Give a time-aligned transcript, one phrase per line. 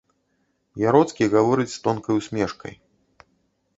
[0.89, 2.73] Яроцкі гаворыць з тонкай усмешкай.